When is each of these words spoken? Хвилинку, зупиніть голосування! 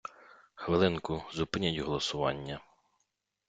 Хвилинку, 0.55 1.23
зупиніть 1.31 1.79
голосування! 1.81 2.59